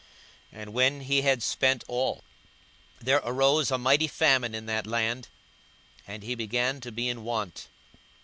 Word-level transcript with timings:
42:015:014 0.51 0.61
And 0.63 0.73
when 0.73 1.01
he 1.01 1.21
had 1.21 1.43
spent 1.43 1.83
all, 1.87 2.23
there 2.99 3.21
arose 3.23 3.69
a 3.69 3.77
mighty 3.77 4.07
famine 4.07 4.55
in 4.55 4.65
that 4.65 4.87
land; 4.87 5.27
and 6.07 6.23
he 6.23 6.33
began 6.33 6.81
to 6.81 6.91
be 6.91 7.07
in 7.07 7.21
want. 7.23 7.67